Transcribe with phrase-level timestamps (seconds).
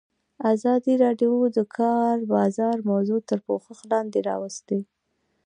[0.53, 4.79] ازادي راډیو د د کار بازار موضوع تر پوښښ لاندې راوستې.